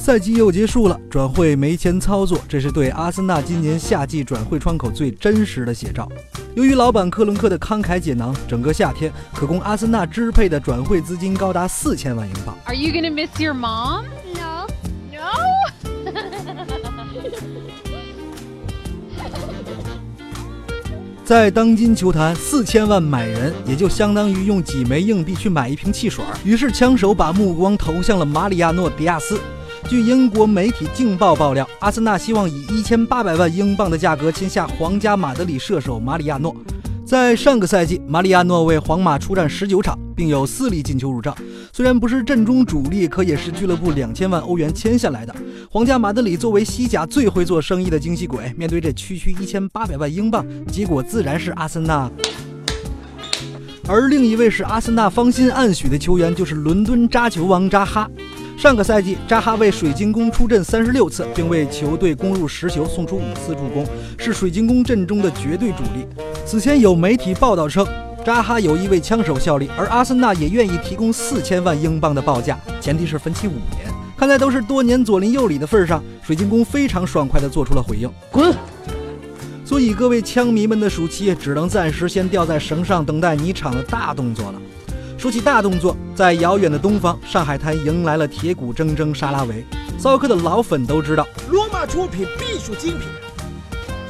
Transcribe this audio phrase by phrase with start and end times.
[0.00, 6.08] 赛季又结束了，转会没钱操作，这是对阿森纳今年夏季转会窗口最真实的写照。
[6.54, 12.56] 由于老板克伦克的慷慨解囊，整个夏天可供阿森纳支配的转会资金高达四千万英镑。
[12.64, 14.04] Are you gonna miss your mom?
[14.34, 14.66] No.
[15.12, 15.32] No.
[21.22, 26.24] 在当今球坛，四千万买人也就相当于用几枚硬币去买一瓶汽水。
[26.42, 29.38] 于是枪手把目光投向了马里亚诺·迪亚斯。
[29.88, 36.54] 据英国媒体《镜报》爆料，阿森纳希望以一千八百万英镑的价格签下皇家马德里射手马里亚诺。
[37.04, 41.36] 在上个赛季，马里亚诺为皇马出战十九场，并有四粒进球入账。
[41.72, 45.34] 虽然不是阵中主力，可也是俱乐部两千万欧元签下来的。
[45.68, 52.08] 皇家马德里作为西甲最会做生意的惊喜鬼，面对这区区一千八百万英镑，结果自然是阿森纳。
[53.88, 58.08] 而另一位是阿森纳芳心暗许的球员，就是伦敦扎球王扎哈。
[58.60, 63.86] 上个赛季，扎哈为水晶宫出阵三十六次，并为球队攻入十球，送出五次助攻，
[64.18, 66.06] 是水晶宫阵中的绝对主力。
[66.44, 67.86] 此前有媒体报道称，
[68.22, 73.90] 扎哈有意为枪手效力，而阿森纳也愿意提供四千万英镑的报价，前提是分期五年。
[74.14, 78.54] 看在都是多年左邻右里的份上，水晶宫非常爽快地做出了回应：滚！
[79.64, 84.60] 所以各位枪迷们的暑期只能暂时先吊在绳上，等待你场的大动作了。
[85.20, 89.62] 说起大动作，在遥远的东方，上海滩迎来了铁骨铮铮沙拉维。
[89.98, 93.02] 骚客的老粉都知道，罗马出品必属精品，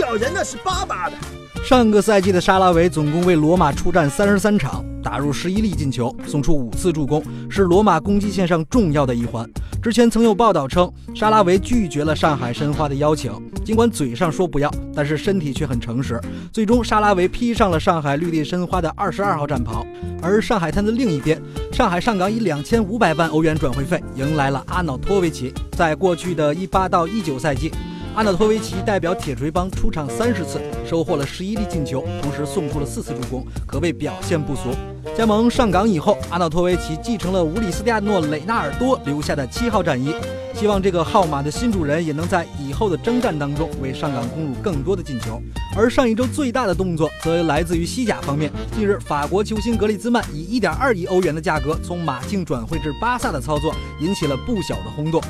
[0.00, 1.16] 咬人那是巴巴的。
[1.62, 9.46] 上个赛季的沙拉维总共为罗马出战三十三场，打入十一粒进球，送出五次助攻，是罗马攻击线上重要的一环。
[9.82, 13.30] 之前曾有报道称，沙拉维拒绝了上海申花的邀请，
[13.64, 16.20] 尽管嘴上说不要，但是身体却很诚实。
[16.52, 19.86] 最终，沙拉维披上了上海绿地申花的二十二号战袍。
[20.20, 21.40] 而上海滩的另一边，
[21.72, 25.52] 上海上港以两千五百万欧元转会费迎来了阿瑙托维奇。
[25.72, 27.70] 在过去的一八到一九赛季，
[28.14, 34.70] 阿瑙托维奇代表铁锤帮出场三十次，收获了十一粒进球，同时送出了四次助攻，可谓表现不俗。
[35.16, 40.12] 加盟上港以后，阿瑙托维奇继承了乌里斯蒂亚诺·雷纳尔多留下的七号战衣，
[40.52, 45.40] 希望这个号码的新主人也能在以后的征战当中为上港攻入更多的进球。
[45.76, 55.22] 而上一周最大的动作则来自于西甲方面，近日法国球星格里兹曼以1.2亿欧元的价格从马竞转会至巴萨的操作，引起了不小的轰动。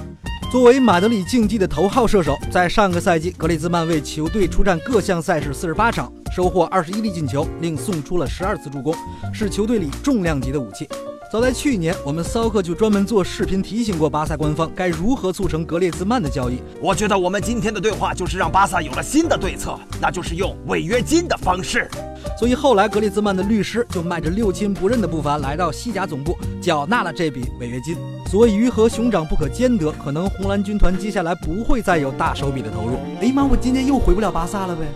[0.51, 8.95] 作为马德里竞技的头号射手，在上个赛季，格里兹曼为球队出战各项赛事四十八场，收获二十一粒进球，另送出了十二次助攻，
[9.33, 10.89] 是球队里重量级的武器。
[11.35, 16.61] 早在去年，我们骚客就专门做视频提醒过巴萨官方该如何促成格列兹曼的交易。
[16.81, 21.91] 我觉得我们今天的对话就是让巴萨有了新的对策，那就是用违约金的方式。
[22.39, 27.97] 所以后来格列兹曼的律师就迈着六亲不认的步伐来到西甲总部，缴纳了这笔违约金。
[28.31, 32.95] 所以鱼和熊掌不可兼得，可能红蓝军团接下来不会再有大手笔的投入。
[33.21, 34.87] 哎妈，我今天又回不了巴萨了呗。